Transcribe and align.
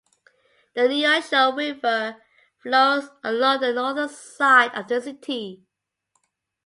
The 0.73 0.81
Neosho 0.87 1.51
River 1.55 2.23
flows 2.57 3.09
along 3.23 3.59
the 3.61 3.71
northern 3.71 4.09
side 4.09 4.73
of 4.73 4.87
the 4.87 4.99
city. 4.99 5.67